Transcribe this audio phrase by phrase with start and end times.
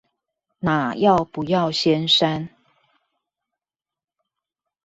[0.57, 2.47] 哪要不要先刪